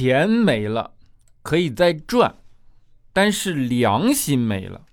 [0.00, 0.92] 钱没了，
[1.42, 2.36] 可以再赚，
[3.12, 4.86] 但是良心没了，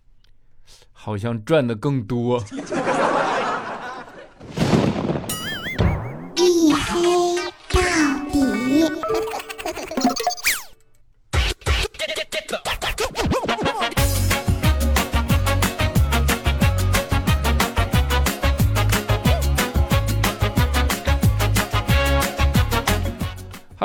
[0.91, 2.43] 好像赚的更多。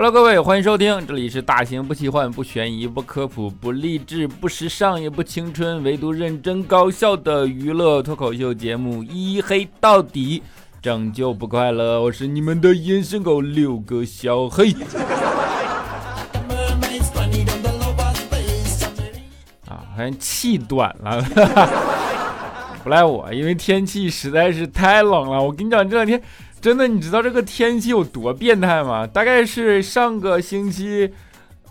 [0.05, 10.41] Hello，各位，欢迎收听，这里是大型不奇幻、不悬疑、不科普、不励志、不时尚也不青春，唯独认真搞笑的娱乐脱口秀节目《一黑到底》，
[10.83, 12.03] 拯救不快乐。
[12.03, 14.73] 我是你们的眼神狗六个小黑。
[19.69, 21.23] 啊，好像气短了，
[22.83, 25.41] 不赖我，因为天气实在是太冷了。
[25.41, 26.21] 我跟你讲，这两天。
[26.63, 29.05] 真的，你知道这个天气有多变态吗？
[29.05, 31.13] 大概是上个星期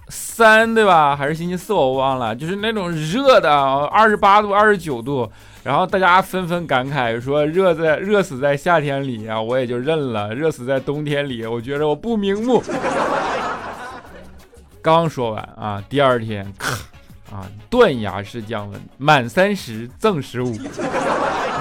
[0.10, 1.16] 三，对吧？
[1.16, 2.36] 还是星期四，我忘了。
[2.36, 3.50] 就是那种热的，
[3.86, 5.32] 二十八度、二十九度，
[5.64, 12.62] 然后大家纷纷感慨说：“热在热死在夏天里啊！”我也就认了，热死在冬天里，我觉得我不瞑目。
[14.84, 16.74] 刚说完啊，第二天咔
[17.34, 20.54] 啊，断崖式降温，满三十赠十五，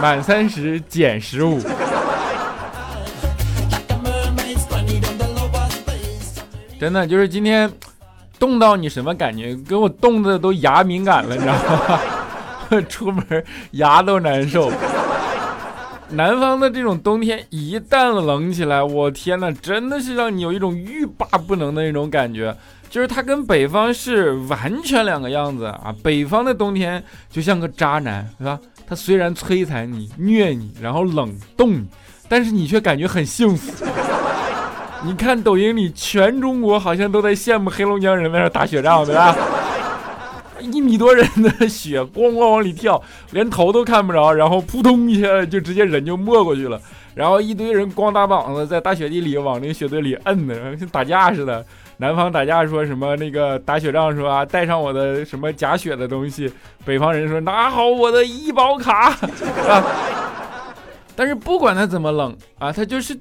[0.02, 1.60] 满三十减十五。
[6.81, 7.70] 真的就是今天
[8.39, 9.55] 冻到你什么感觉？
[9.69, 12.81] 给我冻的都牙敏感了，你知道吗？
[12.89, 14.73] 出门牙都难受。
[16.08, 22.56] 南方的这种冬天一旦冷起来，我天哪，真的是让你有一种欲罢不能的那种感觉。
[22.89, 25.95] 就是它跟北方是完全两个样子啊！
[26.03, 28.58] 北方的冬天就像个渣男，是吧？
[28.89, 31.86] 他虽然摧残你、虐你，然后冷冻你，
[32.27, 33.84] 但是你却感觉很幸福。
[35.02, 39.34] 你看抖音里，全中国好像都在羡慕黑龙江人在那打雪仗，对吧？
[40.60, 46.78] 一米多人的雪，咣咣往里跳，连头都看不着，然后扑通一下就直接人就没过去了。
[47.14, 51.64] 然后一堆人光大膀子在大雪地里往那个雪堆里摁的，像打架似的。
[51.96, 56.52] 南方打架说什么那个打雪仗说啊，带上我的什么假雪的东西。
[56.84, 59.08] 北方人说拿好我的医保卡
[59.66, 59.84] 啊。
[61.16, 63.18] 但是不管他怎么冷啊，他就是。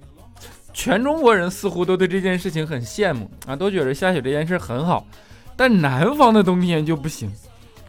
[0.74, 5.06] 全中国人似乎都对这件事情很羡慕啊，都觉得下雪这件事很好。
[5.56, 7.30] 但南方的冬天就不行，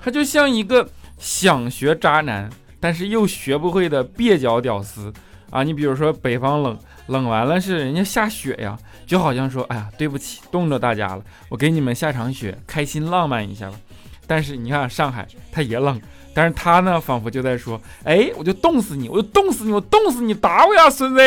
[0.03, 5.13] 他就像一个想学渣男，但是又学不会的蹩脚屌丝
[5.51, 5.63] 啊。
[5.63, 6.77] 你比如说北方冷，
[7.07, 8.77] 冷完了是人家下雪呀，
[9.07, 13.77] 就好像说，哎呀，对不起，冻着大家了，我给你们下场雪，开心浪漫一下吧。
[14.27, 16.01] 但是你看上海，它也冷，
[16.35, 21.21] 但是他呢，仿佛就在说，哎，我就冻死你，我就冻死你，我冻死你，打我呀，孙子！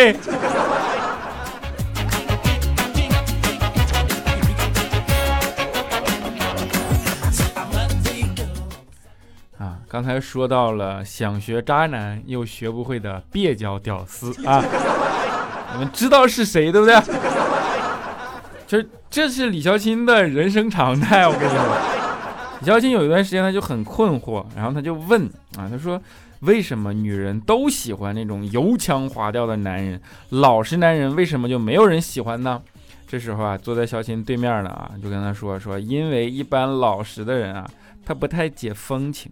[9.94, 14.60] 刚才说到了想学渣男又学不会的蹩脚屌丝 啊，
[15.72, 17.00] 你们知道是谁对不对？
[18.66, 21.28] 就是这是李孝钦的人生常态。
[21.28, 21.78] 我跟你说，
[22.62, 25.28] 李孝钦有一段时间他就很困惑，然后他就问
[25.60, 26.02] 啊，他说
[26.40, 32.60] 为什么女人都喜欢那种油腔滑调的男人，老实男人为什么就没有人喜欢呢？
[33.08, 37.64] 这时候啊，坐在小钦对面的啊，就跟他说说，因为一般老实的人啊，
[38.04, 39.32] 他不太解风情。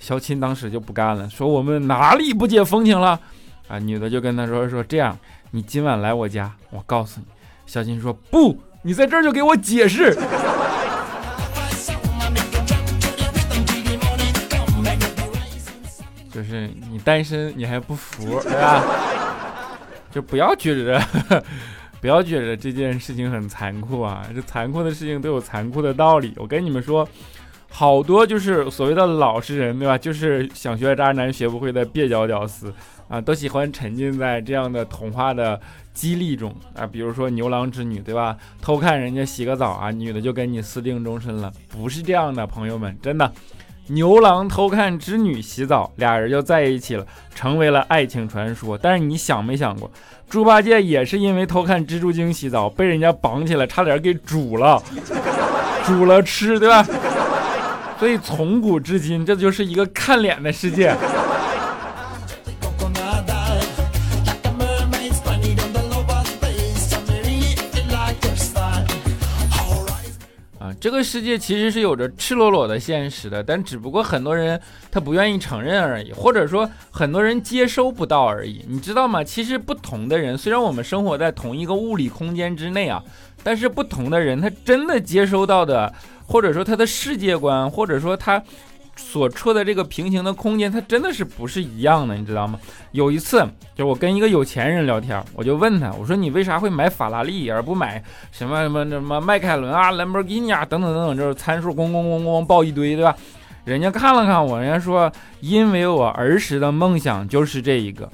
[0.00, 3.20] 小钦当时就不干了，说我们哪里不解风情了？
[3.68, 5.16] 啊，女的就跟他说说这样，
[5.50, 7.26] 你今晚来我家，我告诉你。
[7.66, 10.16] 小钦说不，你在这儿就给我解释。
[16.32, 18.82] 就是你单身你还不服，对吧？
[20.10, 20.98] 就不要觉着，
[22.00, 24.26] 不要觉着这件事情很残酷啊！
[24.34, 26.32] 这残酷的事情都有残酷的道理。
[26.38, 27.06] 我跟你们说。
[27.72, 29.96] 好多就是所谓的老实人，对吧？
[29.96, 32.72] 就是想学渣男学不会的蹩脚屌丝
[33.08, 35.58] 啊，都喜欢沉浸在这样的童话的
[35.94, 36.86] 激励中啊。
[36.86, 38.36] 比如说牛郎织女，对吧？
[38.60, 41.50] 偷看人家洗个澡啊，女的就跟你私定终身了。
[41.68, 43.32] 不是这样的，朋友们，真的，
[43.86, 48.76] 牛郎偷看织女洗澡，俩人就在一起了，成为了爱情传说。
[48.76, 49.90] 但是你想没想过，
[50.28, 54.82] 猪八戒也是因为偷看蜘蛛精洗澡，被人家绑起来，差点给煮了，
[55.86, 56.86] 煮了吃，对吧？
[58.00, 60.88] 所以从古至今，这就是一个看脸的世界。
[70.58, 74.58] 啊，这个世界其实是有着赤裸裸的现实的，但只不过很多人
[74.90, 79.22] 他不愿意承认而已，或者说很多人接收不到而已，你知道吗？
[79.22, 83.02] 其实不同的人，虽然我们生活在同一个物理空间之内啊，
[83.42, 85.92] 但是不同的人他真的接收到的，
[86.30, 88.42] 或者说他的世界观，或者说他。
[88.96, 92.60] 所处的这个平行的空间，他真的是不是一样的，你知道吗？
[92.92, 93.42] 有一次，
[93.74, 103.16] 就我跟一个有钱人聊天，我就问他，我说你为啥会买法拉利而不买什么什么什么迈凯伦啊、兰博基尼啊等等等等，就是参数咣咣咣咣报一堆，对吧？
[103.64, 105.10] 人家看了看我，人家说，
[105.40, 108.06] 因为我儿时的梦想就是这一个。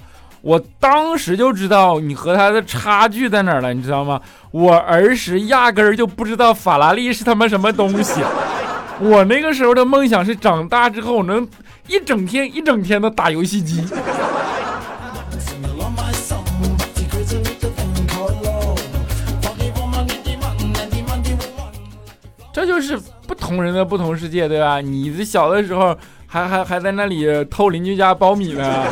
[0.46, 4.20] 我当时就知道你和他的差距在哪儿了，你知道吗？
[4.52, 8.20] 我儿时压根儿就不知道法拉利是他妈什么东西。
[9.02, 11.44] 我那个时候的梦想是长大之后能
[11.88, 13.84] 一整天一整天的打游戏机。
[22.52, 22.96] 这就是
[23.26, 24.80] 不同人的不同世界，对吧？
[24.80, 25.98] 你这小的时候
[26.28, 28.84] 还还还在那里偷邻居家苞米呢，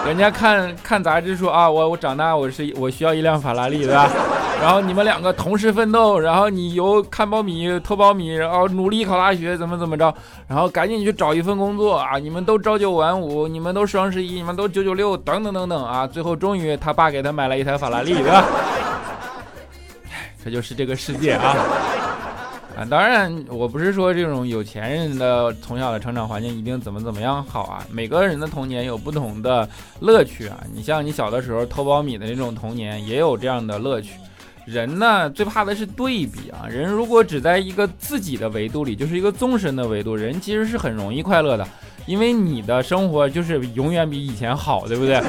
[0.06, 4.10] 人家看看杂志说啊，我我长大我是我需要一辆法拉利，对吧？
[4.60, 10.12] 然后你们两个同时奋斗，然后你由看苞米、偷苞米，然后努力考大学，怎么怎么着，
[10.46, 12.18] 然后赶紧去找一份工作啊！
[12.18, 16.06] 你们都朝九晚五，你们都双十一，你们都九九六，等等等等啊！
[16.06, 18.44] 最后终于他爸给他买了一台法拉利，对吧？
[20.44, 21.56] 这就是这个世界啊！
[22.88, 29.68] 当然我不是说这种有钱人的从小的成长环境一定怎么怎么样好啊，每个人的童年有不同的
[30.00, 30.58] 乐趣啊！
[30.72, 34.12] 你像你小的时候偷苞米的那种童年，也有这样的乐趣。
[34.64, 36.68] 人呢，最怕的是对比啊！
[36.68, 41.66] 人如果只在一个自己的维度里，就是一个纵深的维度，人其实是很容易快乐的，
[42.06, 45.20] 因为你的生活就是永远比以前好，对不对？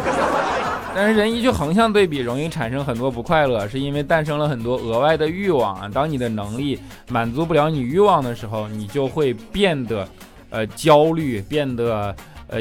[0.96, 5.90] 但是人一去横向对比，容易产生很多不快乐，是因为诞生了很多额外的欲望啊！
[5.94, 6.80] 当你的能力
[7.10, 10.08] 满足不了你欲望的时候，你就会变得，
[10.50, 12.16] 呃，焦虑，变得。
[12.54, 12.60] 呃，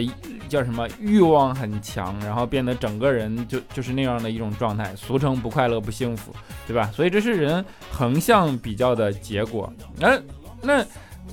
[0.49, 6.33] 叫什么欲望很强，然后变得整个人就就是那样的一种状态，俗称不快乐不幸福，
[6.65, 6.89] 对吧？
[6.95, 9.73] 所以这是人横向比较的结果。
[9.99, 10.17] 那
[10.63, 10.87] 那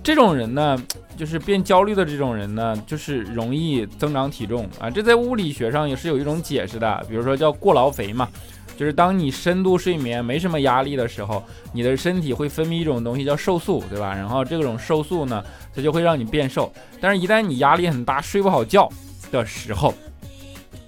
[0.08, 0.82] 这种人呢，
[1.18, 4.90] 就是变焦虑的这种人呢，就是容易增长体重啊。
[4.90, 8.30] 这在物理学上也是有一种解释的，比如说叫过劳肥嘛。
[8.78, 11.44] 就是当你深度睡眠没什么压力的时候，
[11.74, 14.16] 你的身体会分泌一种东西叫瘦素，对吧？
[14.16, 15.44] 然后这种瘦素呢，
[15.76, 16.72] 它就会让你变瘦。
[17.02, 18.90] 但是，一旦你压力很大、睡不好觉
[19.30, 19.94] 的时候，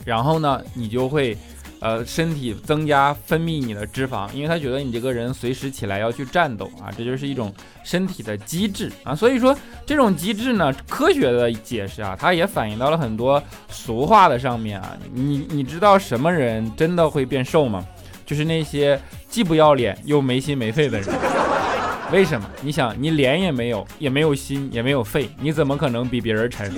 [0.06, 1.38] 然后呢，你就会。
[1.80, 7.54] 呃，身体增加分泌你的脂肪，因为他觉得你这个人随时起来要去战斗啊，这就是一种
[7.84, 9.16] 身体的机制啊。
[9.16, 14.98] 所以说这种机制呢，科学的解释啊，它也反映到了很多俗话的上面啊。
[15.14, 17.86] 你你知道什么人真的会变瘦吗？
[18.25, 19.00] 就是那些
[19.30, 21.08] 既不要脸又没心没肺的人。
[22.12, 22.50] 为什么？
[22.62, 26.72] 你想，你脸也没有，也没有心，也没有肺，你怎么可能比别人沉？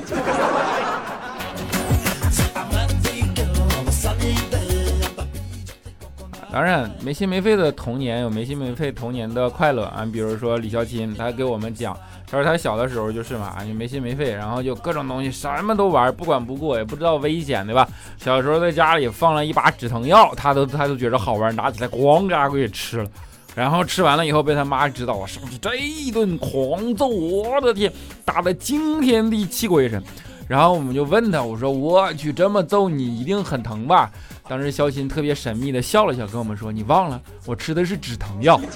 [6.51, 10.05] 当然，没心没肺的童年有没心没肺童年的快乐啊！
[10.11, 17.87] 比如说李孝钦，他给我们讲，他说他小的时候就是嘛，就没心没肺，然后就各种东西什么都玩，不管不顾，也不知道危险，对吧？
[18.17, 23.09] 小时候在家里放了一把止疼药，他都他都觉得好玩，拿起来咣给给吃了，
[23.55, 27.89] 然后吃完了以后被他妈知道了，上去这一顿狂揍，我的天，
[28.25, 30.03] 打得惊天地泣鬼神。
[30.49, 34.11] 然后我们就问他，我说我去这么揍你一定很疼吧？
[34.47, 38.59] 当时肖钦特别神秘的笑了笑，跟我们说：“你忘了，我吃的是止疼药。”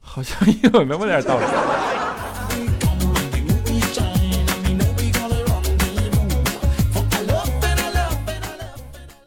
[0.00, 1.44] 好像有那么点道理。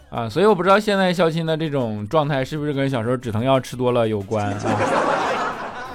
[0.09, 5.02] 啊，所以我不知道现在肖钦的这种状态是不是跟小时候止疼药吃多了有关啊？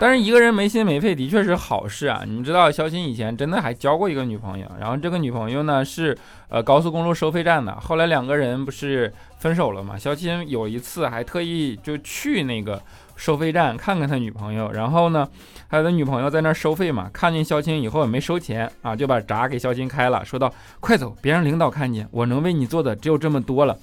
[0.01, 2.23] 但是一个人没心没肺的确是好事啊！
[2.25, 6.17] 你们知道肖钦以前真的还交过一个女朋友，然后这个女朋友呢是
[6.49, 9.99] 呃高速公路收费站的，后来两个人不是分手了嘛？
[9.99, 12.81] 肖钦有一次还特意就去那个
[13.17, 15.29] 收费站看看他女朋友，然后呢
[15.69, 23.77] 他的女朋友在那儿收费嘛，看见肖钦以后也没收钱啊，就把闸给肖钦开了，说道：“快走，别让领导看见，我能为你做的只有这么多了。”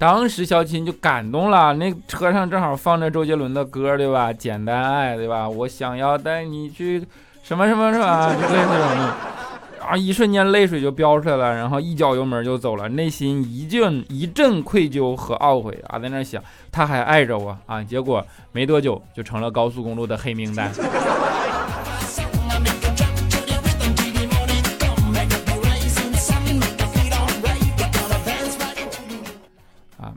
[0.00, 4.32] 当时肖琴就感动了，那车上正好放着周杰伦的歌，对吧？
[4.32, 5.46] 简单爱，对吧？
[5.46, 7.06] 我想要带你去
[7.42, 8.32] 什么什么，什么？
[8.34, 16.42] 就类似这种，啊，一瞬间泪水就飙出来了，然后一脚油门就走了，内心一阵一阵愧疚和懊悔啊，在那想
[16.72, 20.72] 他还爱着我啊，结果没多久就成了高速公路的黑名单。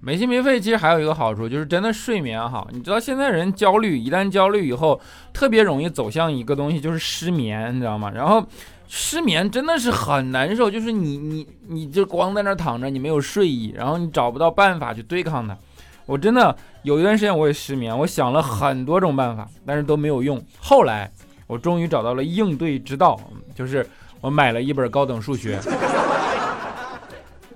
[0.05, 2.67] 没心没肺，其实还有一个好处就是真的睡眠好。
[2.71, 4.99] 你知道现在人焦虑，一旦焦虑以后，
[5.31, 8.11] 特别容易走向一个东西，就是失眠，你知道吗？
[8.13, 8.45] 然后
[8.89, 15.57] 失眠真的是很难受，就是你你你就光在那躺着，你没有睡意，然后你找不到办法去对抗它。
[16.05, 20.43] 我真的有一段时间我也失眠，我想了很多种办法，但是都没有用。
[20.59, 21.09] 后来
[21.47, 23.17] 我终于找到了应对之道，
[23.55, 23.87] 就是
[24.19, 25.57] 我买了一本高等数学。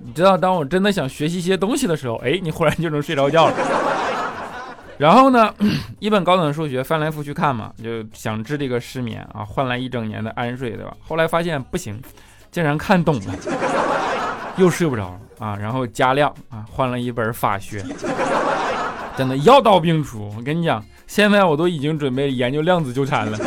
[0.00, 3.54] 你知道，当我真的想学习一些东西的时候，哎，你忽然就能睡着觉了。
[4.98, 5.52] 然后呢，
[6.00, 10.92] 一本高等数学翻来覆去看嘛，就想治这个失眠啊，换来一整年的安睡，对吧？
[11.06, 12.00] 后来发现不行，
[12.50, 13.34] 竟然看懂了，
[14.56, 15.56] 又睡不着了啊。
[15.56, 17.84] 然后加量啊，换了一本法学，
[19.16, 20.32] 真的药到病除。
[20.36, 23.38] 我跟你讲，现在我都已经准备研究量子纠缠了。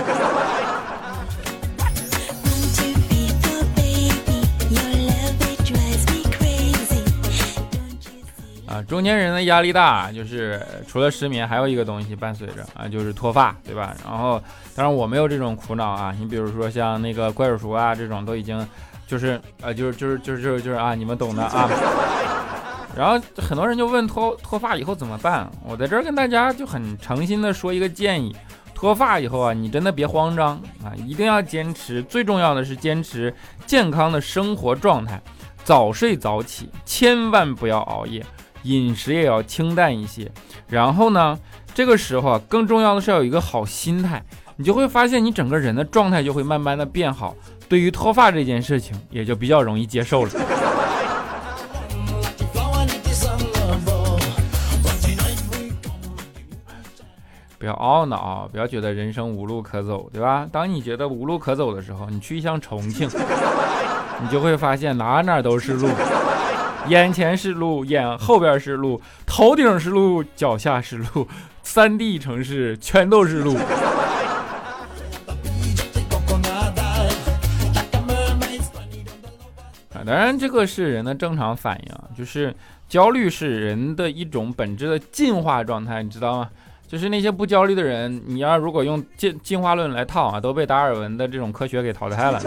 [8.92, 13.96] 中年人的压力大，就是除了失眠，还有一个东西伴随着啊，就是脱发，对吧？
[14.04, 14.38] 然后，
[14.76, 16.14] 当然我没有这种苦恼啊。
[16.20, 18.68] 你比如说像那个怪叔叔啊，这种都已经，
[19.08, 21.70] 就是呃，就是就是就是就是就是啊，你们懂的啊。
[22.94, 25.50] 然后很多人就问脱脱发以后怎么办？
[25.66, 28.36] 我在这儿跟大家就很诚心的说一个建议：
[28.76, 33.34] 脱发以后啊，你真的别慌张啊，一定要坚持，最重要的是坚持
[33.66, 35.22] 健康的生活状态，
[35.64, 38.22] 早睡早起，千万不要熬夜。
[38.64, 40.32] 饮食也要清淡一些，
[40.68, 41.40] 然后呢，
[41.74, 44.24] 这个时候啊，更重要的是要有一个好心态，
[44.56, 47.36] 你就会发现你整个人的状态就会慢慢的变好，
[47.68, 50.32] 对于脱发这件事情也就比较容易接受了。
[57.58, 60.48] 不要懊恼，不要觉得人生无路可走，对吧？
[60.52, 63.08] 当你觉得无路可走的时候，你去一趟重庆，
[64.20, 65.88] 你就会发现哪哪都是路。
[66.90, 71.28] 眼前是路，眼后边是路，头顶是路，脚下是路，
[71.64, 73.56] 三 D 城市全都是路。
[79.94, 82.54] 啊，当然这个是人的正常反应，就是
[82.90, 86.50] 焦虑是人的一种本质的进化状态，你知道吗？
[86.88, 92.42] 就是那些不焦虑的人，你要如果用进进化论来套啊，都被达尔文的这种科学给淘汰了，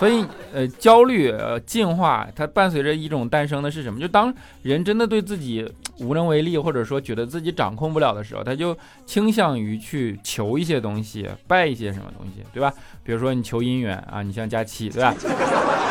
[0.00, 4.00] 所以，呃，焦虑，呃，进化，它伴随着一种诞生的是什么？
[4.00, 12.72] 就当人真的对自己无能为力，或者说觉得自己掌控不了的时候，他就倾向于去求一些东西，拜一些什么东西，对吧？
[13.04, 15.14] 比如说你求姻缘啊，你像佳期，对吧？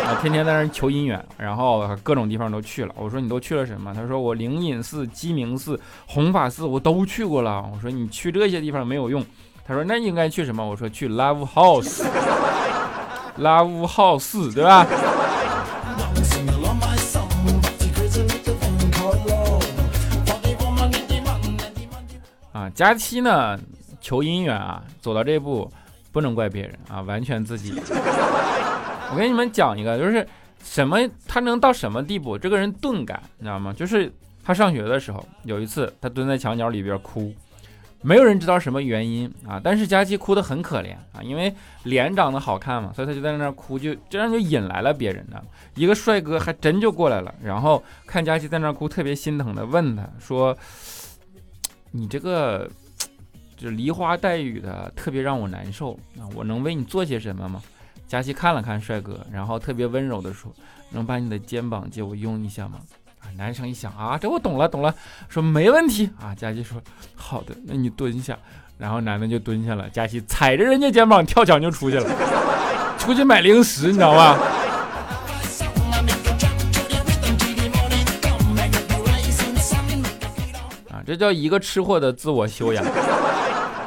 [0.08, 2.96] 啊，天天在那求姻缘，然后各种地方都去了。
[2.98, 3.94] 我说你都去了什么？
[3.94, 7.64] 他说我灵隐寺、鸡鸣寺、弘法寺我都去过了。
[7.72, 9.24] 我说你去这些地方没有用。
[9.64, 10.68] 他说那应该去什么？
[10.68, 12.04] 我说去 Love House。
[13.40, 14.86] 拉乌浩四，对吧？
[22.52, 23.58] 啊，佳期呢
[24.02, 25.72] 求姻缘啊，走到这一步
[26.12, 27.74] 不能怪别人啊，完全自己。
[29.12, 30.28] 我给你们讲一个，就是
[30.64, 32.38] 什么他能到什么地步？
[32.38, 33.72] 这个人钝感，你知道吗？
[33.72, 34.12] 就是
[34.44, 37.34] 他上学的时候，有一次他蹲在墙角里边哭。
[38.02, 41.54] 没有人知道什么原因啊，但是佳琪哭得很可怜啊，因为
[41.84, 45.42] 脸长得好看嘛，所以他就在那哭，就这样就引来了别人呢。
[45.76, 50.58] 一个帅哥还真就过来了，然后看佳琪在那哭，特别心疼的问他说
[51.92, 52.70] ：“你这个
[53.58, 57.62] 就梨花带雨的，特别让我难受啊，我能为你做些什么吗？”
[58.08, 60.52] 佳琪看了看帅哥，然后特别温柔的说
[60.92, 62.80] ：“能把你的肩膀借我用一下吗？”
[63.38, 64.94] 男生一想啊，这我懂了，懂了，
[65.28, 66.36] 说没问题啊。
[66.36, 66.82] 佳琪说
[67.16, 68.38] 好的，那你蹲下。
[68.78, 72.10] 然后男的就蹲下了，佳琪踩着人家肩膀跳墙就出去了，
[72.98, 74.38] 出去买零食，你知道吧？
[80.92, 82.86] 啊，这叫一个吃货的自我修养。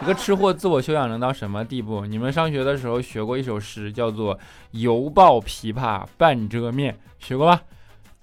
[0.02, 2.04] 一个吃货自我修养能到什么地步？
[2.04, 4.38] 你们上学的时候学过一首诗，叫做
[4.72, 7.62] “犹抱琵琶半遮面”，学过吧？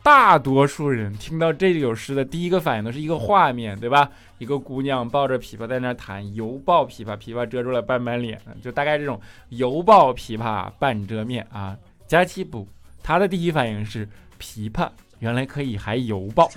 [0.10, 4.10] 大多数人听到这首诗的第一个反应都是一个画面，对吧？
[4.40, 11.78] 一个姑娘抱着琵琶在那弹，犹抱琵琶，琵琶遮住了半边脸，就大概这种犹抱琵琶半遮面啊。
[12.08, 12.68] 佳期不，
[13.04, 14.10] 他的第一反应是
[14.42, 14.90] 琵琶
[15.20, 16.50] 原来可以还犹抱，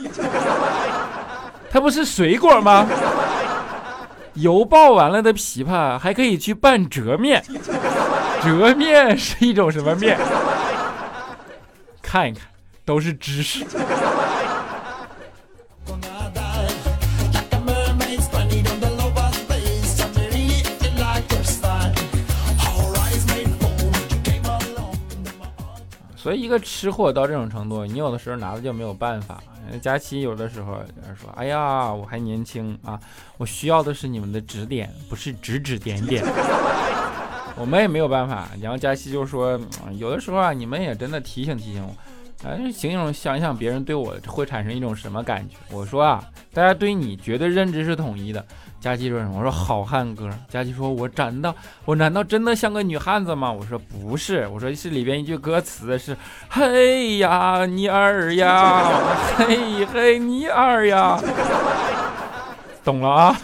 [1.70, 2.88] 它不是水果吗？
[4.32, 7.44] 犹抱完了的琵琶还可以去拌折面，
[8.42, 10.18] 折面是一种什么面？
[12.00, 12.50] 看一看。
[12.84, 13.64] 都是知识。
[26.16, 29.42] 所以一个吃货到这种程度，你有的时候拿的就没有办法。
[29.80, 30.80] 佳琪有的时候
[31.20, 32.98] 说：“哎呀，我还年轻啊，
[33.38, 36.24] 我需要的是你们的指点，不是指指点点。
[37.58, 38.48] ”我们也没有办法。
[38.60, 39.58] 然后佳琪就说
[39.98, 41.92] ：“有的时候啊，你们也真的提醒提醒我。”
[42.44, 45.56] 哎，形容想一想别人对我会产生一种什么感觉？
[45.70, 48.44] 我说啊，大家对你绝对认知是统一的。
[48.80, 49.38] 佳琪说什么？
[49.38, 50.28] 我说好汉歌。
[50.48, 53.52] 佳琪说，我难道我难道真的像个女汉子吗？
[53.52, 56.16] 我说不是，我说是里边一句歌词是，
[56.48, 58.90] 嘿呀你儿呀，
[59.38, 61.16] 嘿嘿你儿呀，
[62.82, 63.36] 懂了啊。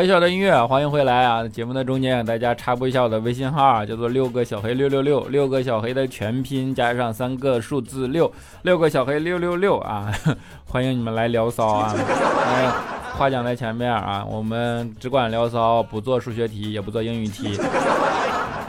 [0.00, 1.46] 好了，小的音乐，欢迎回来啊！
[1.46, 10.10] 节目的中间，大家插播一下我的微信号，叫做六个小黑六六六，六个小黑的全拼加上三个数字六，六个小黑六六六啊！
[10.64, 11.94] 欢迎你们来聊骚啊！
[13.18, 17.60] 话讲在前面啊，我们只管聊骚，不做数学题，也不做英语题。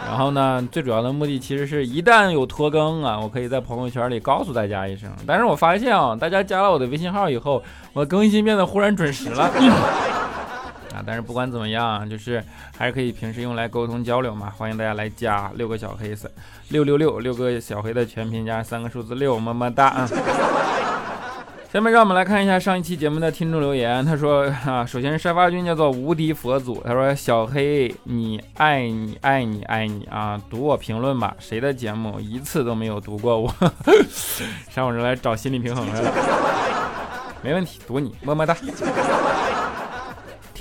[0.06, 5.10] 然后呢，最主要的目的其实是一旦有拖更啊，我可以在朋友圈里告诉大家一声。
[5.26, 9.50] 但是我发现啊，大家加了我的微信号以后，我更新变得忽然准时了。
[11.06, 12.44] 但是不管怎么样，就是
[12.78, 14.52] 还是可以平时用来沟通交流嘛。
[14.58, 16.30] 欢迎大家来加六个小黑色
[16.70, 20.10] 六六六六个小黑的全拼加三个数字六，么么哒啊！
[21.72, 24.04] 下面让我们来看一下上一期节目的听众留言。
[24.06, 31.34] 他说啊，首先是沙发君叫做无敌佛祖，他说小黑你爱你爱你爱你啊，读我评论吧。
[31.40, 33.56] 谁的节目一次都没有读过我？
[34.70, 36.12] 上我这来找心理平衡来了，
[37.42, 38.54] 没问题，读你么么哒。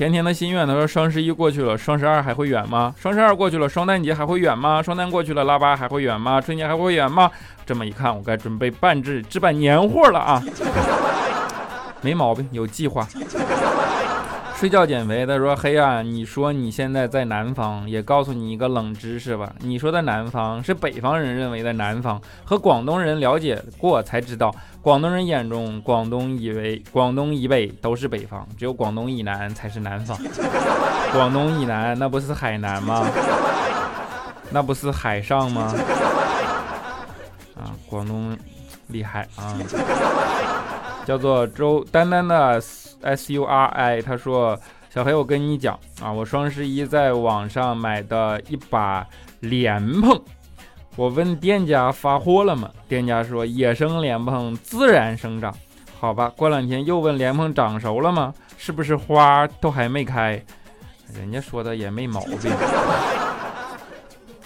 [0.00, 2.94] 甜甜的心愿，他说双十一过去了，双十二还会远吗？
[2.98, 4.82] 双十二过去了，双旦节还会远吗？
[4.82, 6.40] 双旦过去了，腊八还会远吗？
[6.40, 7.30] 春节还会远吗？
[7.66, 10.42] 这么一看，我该准备办置置办年货了啊！
[12.00, 13.06] 没毛病，有计划。
[14.60, 19.50] 睡觉减肥，他说：“黑啊，你说你现在在南方，也告诉你一个冷知识吧。
[19.60, 30.14] 你说的南方是北方人认为的南方，和广东人了解过才知道，广东人眼中广东以为广东以北都是北方，只有广东以南才是南方。
[31.10, 33.06] 广东以南那不是海南吗？
[34.50, 35.74] 那不是海上吗？
[37.56, 38.36] 啊，广东
[38.88, 39.56] 厉害啊！
[41.10, 42.62] 叫做周丹丹的。”
[43.02, 44.60] S U R I，他说
[44.92, 49.06] ：“小黑，我跟你讲啊，我双十一在网上买的一把
[49.40, 50.20] 莲蓬，
[50.96, 52.70] 我问店家发货了吗？
[52.86, 55.50] 店家说野生莲蓬自然生长。
[55.98, 58.34] 好吧，过两天又问莲蓬长熟了吗？
[58.58, 60.38] 是不是花都还没开？
[61.14, 62.52] 人家说的也没毛病。”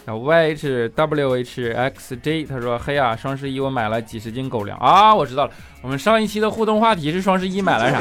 [0.07, 5.15] Y H W H X J，他说：“嘿呀，双十一我买了几十斤狗粮啊！
[5.15, 7.99] 我知道了，我们上一期的互动话题是双十一买了啥？”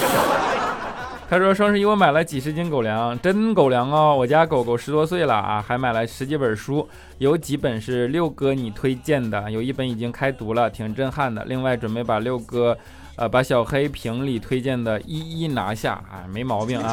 [1.28, 4.16] 他说：“双十一我买了几十斤狗粮，真狗粮哦！
[4.16, 11.44] 我家狗狗十多岁了啊，还买了十几本书，有几本是六哥你推荐的，有一本已经开读了，挺震撼的。
[11.44, 12.76] 另外准备把六哥，
[13.14, 16.92] 呃，把小黑屏里推荐的一一拿下，啊，没毛病啊。”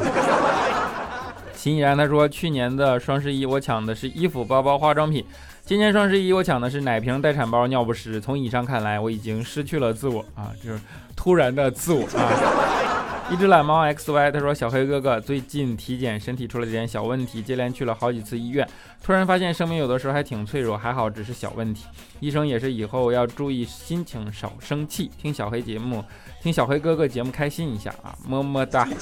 [1.58, 5.26] 秦依然他说：“去年的双十一我抢的是衣服、包包、化妆品，
[5.65, 8.22] 今年双十一我抢的是奶瓶、待产包、尿不湿。
[8.22, 10.80] 从以上看来，我已经失去了自我啊，就是
[11.15, 13.26] 突然的自我啊。
[13.34, 18.65] ”一只懒猫 X Y 他说：“小黑哥哥最近体检身体出了点小问题，接连去了好几次医院，
[19.04, 21.86] 突然发现生命有的时候还挺脆弱，还好只是小问题。
[22.19, 26.03] 医生也是以后要注意心情，少生气，听小黑节目，
[26.41, 28.88] 听小黑哥哥节目开心一下啊，么么哒。”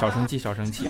[0.00, 0.88] 少生气，少生气。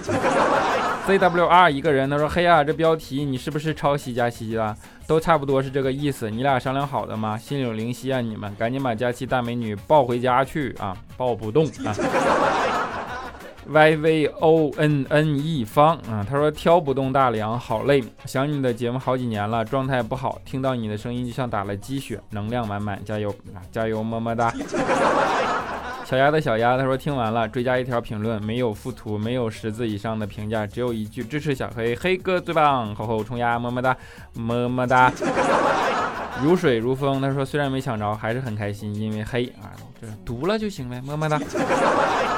[1.07, 4.77] CWR 一个人，他说：“嘿呀，这标题你是不是抄袭佳期了？
[5.07, 7.39] 都差不多是这个意思，你俩商量好的吗？
[7.39, 11.97] 心有灵犀啊，你们赶紧把佳期大美女抱回家去啊，抱不动啊。”
[13.71, 24.53] YVONNE 方啊，他说：“挑不动大梁，好累，想你的节目好几年了，状态不好，听到你的声音就像打了鸡血，能量满满，加油啊，加油，么么哒。
[26.07, 33.95] ”小鸭的小鸭，他说听完了，追加一条评论，没有附图，没有十字以上的评价，只有一句支持小黑，黑哥最棒，吼吼冲呀，么么哒，
[34.33, 35.13] 么么哒。
[36.43, 41.41] 如水如风，他说虽然没抢着，还是很开心，因为黑啊，就是读了就行呗，么么哒。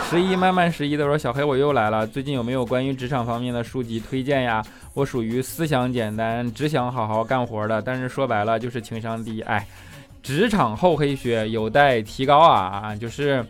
[0.08, 4.64] 十一慢慢十一的说小黑我又来了，最近有没有关于职场方面的书籍推荐呀？
[4.94, 9.66] 我属于思想简单，只想好好干活的，但是说白了就是情商低，哎。
[10.22, 12.94] 职场厚黑学有待提高啊啊！
[12.94, 13.42] 就是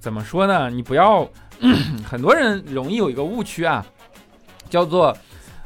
[0.00, 0.70] 怎么说呢？
[0.70, 1.28] 你不要，
[2.02, 3.84] 很多人容易有一个误区啊，
[4.70, 5.14] 叫做，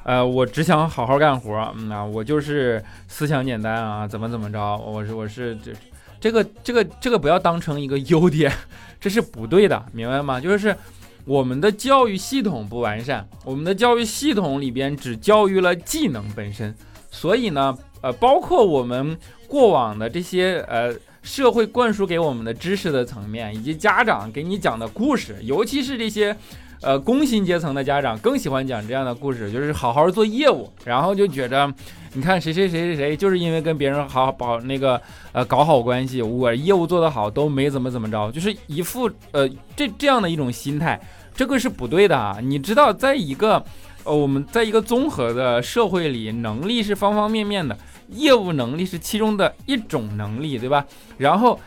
[0.04, 5.72] 呃，我只想好好干活，嗯啊，我就是思想简单啊，怎么怎么着，我是我是这
[6.20, 8.52] 这个这个这个不要当成一个优点，
[9.00, 10.40] 这是不对的，明白吗？
[10.40, 10.76] 就是
[11.24, 16.74] 我们的教育系统不完善，我们的教育系统里边只教育了技能本身，
[17.10, 20.94] 所以呢，呃，包括我们过往的这些呃。
[21.22, 26.36] 社会灌输给我们的知识的层面，以及家长给你讲的故事，尤其是这些，
[26.82, 31.72] 呃，工薪阶层的家长更喜欢讲这样的故事，就是好好做业务，然后就觉着，
[32.14, 35.00] 你看谁谁谁谁谁，就是因为跟别人好好保那个
[35.32, 41.00] 呃搞好关系，我业务做得好都没怎么怎么着，就是一副呃这这样的一种心态，
[41.34, 42.38] 这个是不对的啊！
[42.42, 43.64] 你知道，在一个
[44.04, 47.76] 呃我们在一个综合的社会里，能力是方方面面的。
[48.08, 50.84] 业务能力是其中的一种能力，对吧？
[51.16, 51.58] 然后，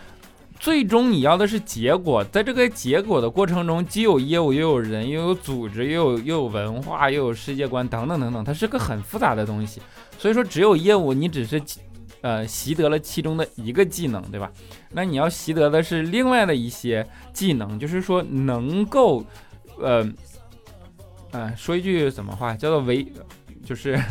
[0.65, 9.79] 最终你要的是结果，在这个结果的过程中，既有业务，又有人，又有组织，又有又有文化，又有世界观，等等等等，它是个很复杂的东西。
[10.17, 11.61] 所以说，只有业务，你只是
[12.21, 14.51] 呃习得了其中的一个技能，对吧？
[14.89, 19.23] 那你要习得的是另外的一些技能，就是说能够，
[19.79, 20.03] 呃，
[21.29, 23.05] 嗯，说一句什么话，叫做为，
[23.63, 24.03] 就是。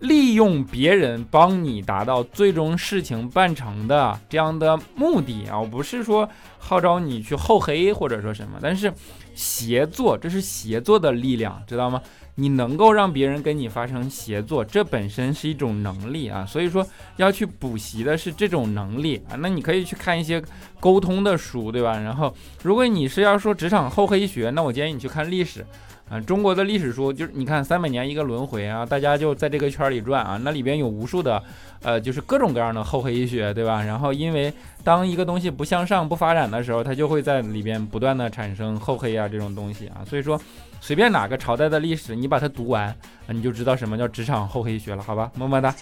[0.00, 6.28] 利用别人帮你达到最终事情办成的这样的目的啊，我不是说
[6.58, 8.92] 号召你去厚黑或者说什么，但是
[9.34, 12.00] 协作，这是协作的力量，知道吗？
[12.38, 19.36] 你能够让别人跟你发生协作，这本身是一种能力啊，所以说要去补习的是这种能力啊。
[19.38, 20.42] 那你可以去看一些
[20.78, 21.98] 沟通的书，对吧？
[21.98, 25.64] 然后如果你是要说职场厚黑学，那我建议你去看历史。
[26.08, 31.42] 啊，中国的历史书就是你看三百年一个轮回啊，大家就在这个圈里转啊，那里边有无数的，
[31.82, 33.82] 呃，就是各种各样的厚黑学，对吧？
[33.82, 34.52] 然后因为
[34.84, 40.06] 当一个东西不向上、不发展的时候，它就会在里边不断的产生厚黑啊这种东西啊。
[40.08, 40.40] 所以说，
[40.80, 42.94] 随便哪个朝代的历史，你把它读完，
[43.26, 45.28] 你就知道什么叫职场厚黑学了，好吧？
[45.34, 45.74] 么么哒。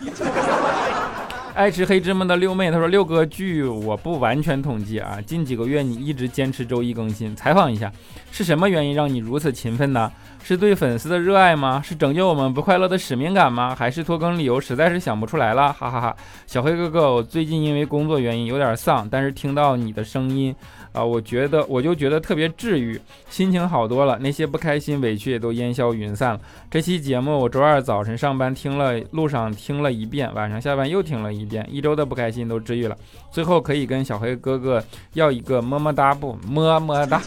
[1.55, 7.93] 爱吃黑芝麻的六妹，她说六哥，据我不完全统计啊，近几个月你一直坚持周一更新，采访一下，
[8.33, 10.11] 是什么原因让你如此勤奋呢？
[10.43, 11.81] 是对粉丝的热爱吗？
[11.81, 13.73] 是拯救我们不快乐的使命感吗？
[13.73, 15.73] 还是拖更理由实在是想不出来了？
[15.73, 16.17] 哈哈哈！
[16.45, 20.53] 小黑哥哥，我最近因为工作原因有点丧，但是听到你的声音。
[20.95, 26.41] 啊，我觉得我就觉得特别治愈，心情好多了，那些不开心、委屈也都烟消云散了。
[26.71, 32.97] 这期节目我周二早晨上班听了，路上听了一遍，晚上下班又听了一遍，一周的不开心都治愈了。
[33.33, 34.81] 最后可以跟小黑哥哥
[35.15, 36.39] 要一个么么哒不？
[36.47, 37.21] 么么哒。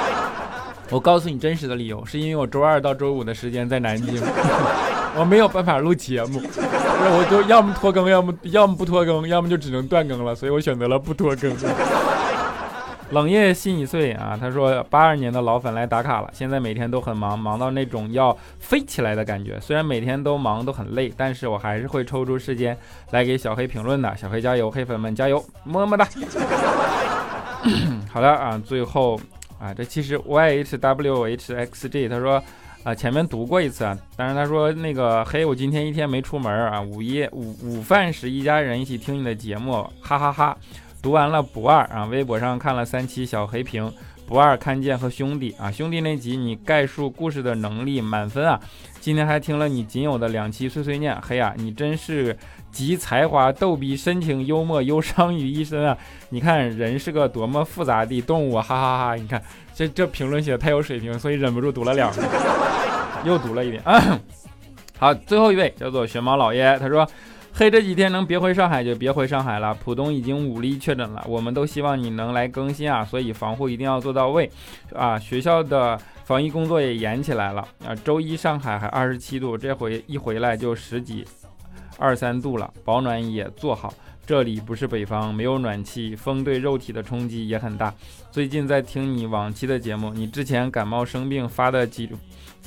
[0.92, 4.22] 我告诉你真实的理由，是因为我周二到周五的时间在南京，
[5.16, 11.50] 我没有办法录节目，我就要么拖更，要么要么不拖更，要么就只能断更了，所以我选择了不拖更。
[13.10, 19.58] 冷夜心已碎啊，他说八二年的老粉来打卡了，现在每天都很忙，忙到那种要飞起来的感觉。
[19.60, 22.76] 虽然每天都忙都很累，但是我还是会抽出时间
[23.12, 24.14] 来给小黑评论的。
[24.14, 26.06] 小黑加油，黑粉们加油，么么哒。
[28.12, 29.18] 好的啊，最后
[29.58, 32.42] 啊，这其实 y h w h x g 他说
[32.82, 40.54] 啊，前面读过一次啊，但是他说那个黑，我今天一天没出门啊，午夜午午饭时一家人一起听你的节目，哈哈哈。
[41.08, 43.90] 读完了不二啊，微博上看了三期小黑屏，
[44.26, 48.60] 不二看见和兄弟啊，兄弟那集你概述故事的能力满分啊。
[49.00, 52.36] 今天还听了你仅有的两期碎碎念，黑啊，你真是
[52.70, 55.96] 集才华、逗逼、深情、幽默、忧伤于一身啊！
[56.28, 59.14] 你看人是个多么复杂的动物，哈哈哈！
[59.14, 59.42] 你看
[59.74, 62.22] 这这评论写的太有水平，所以忍不住读了两个，
[63.24, 64.20] 又读了一遍啊。
[65.00, 67.08] 好，最后一位叫做玄猫老爷，他说。
[67.58, 69.74] 黑这几天能别回上海就别回上海了。
[69.74, 74.48] 浦东已经五例确诊了，我们都希望你能来更新啊，所以防护一定要做到位
[74.94, 75.18] 啊。
[75.18, 77.92] 学校的防疫工作也严起来了啊。
[77.96, 81.26] 周一上海还二十七度，这回一回来就十几、
[81.98, 83.92] 二三度了，保暖也做好。
[84.24, 87.92] 这里不是北方，没有暖气，风对肉体的冲击也很大。
[88.30, 92.08] 最近在听你往期的节目，你之前感冒生病发的几。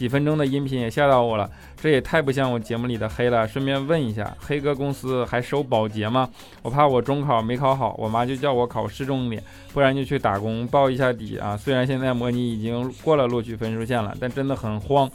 [0.02, 1.48] 几分钟的音频也吓到我了，
[1.80, 3.48] 这也太不像我节目里的黑了。
[3.48, 6.28] 顺便问一下，黑哥公司还收保洁吗？
[6.64, 11.56] 我怕我中考没考好，我妈就叫我考市重点，不然就去打工报一下底啊。
[11.56, 15.08] 虽然现在模拟已经过了录取分数线了，但真的很慌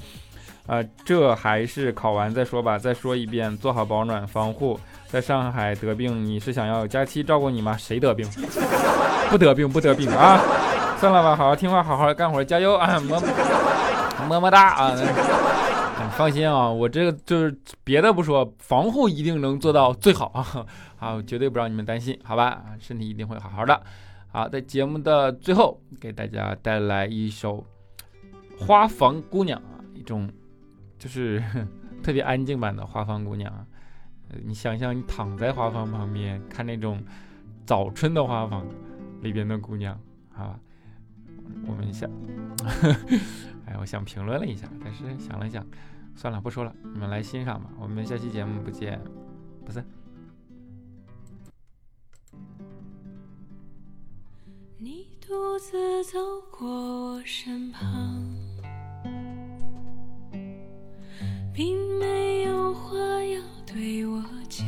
[0.68, 0.80] 啊。
[1.04, 2.78] 这还是考完再说吧。
[2.78, 4.78] 再说一遍，做好保暖防护。
[5.08, 7.76] 在上海得病，你是想要假期照顾你吗？
[7.76, 8.24] 谁得病？
[9.30, 10.40] 不得病，不得病啊！
[11.00, 13.02] 算了吧，好好听话，好好干活，加油啊！
[14.24, 14.94] 么么哒啊！
[16.16, 20.66] 放心啊，我这个就是别的不说，防护一定能做到最好啊！
[20.96, 22.64] 好，绝对不让你们担心，好吧？
[22.78, 23.82] 身体一定会好好的。
[24.28, 27.64] 好，在节目的最后，给大家带来一首
[28.66, 30.30] 《花房姑娘》啊，一种
[30.98, 31.42] 就是
[32.02, 33.66] 特别安静版的《花房姑娘》啊。
[34.44, 37.02] 你想象你躺在花房旁边，看那种
[37.64, 38.66] 早春的花房
[39.22, 39.98] 里边的姑娘，
[40.32, 40.58] 好吧？
[41.66, 42.10] 我们想，
[43.66, 45.66] 哎，我想评论了一下，但是想了想，
[46.14, 47.70] 算了，不说了，你们来欣赏吧。
[47.78, 49.00] 我们下期节目不见
[49.64, 49.84] 不散。
[54.78, 56.18] 你独自走
[56.50, 58.22] 过我身旁，
[61.52, 64.66] 并没有话要对我讲。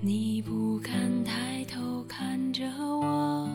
[0.00, 3.48] 你不敢抬头看着我，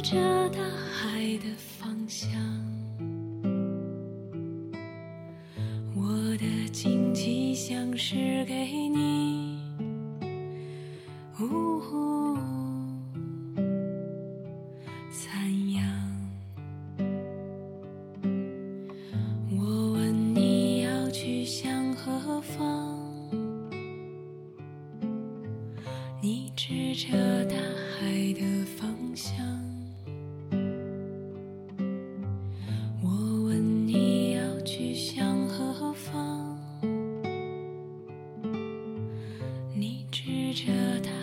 [0.00, 0.60] 着大
[0.92, 1.44] 海的
[40.66, 41.15] 着他。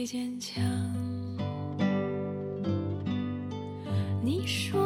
[0.00, 0.64] 最坚强，
[4.22, 4.79] 你说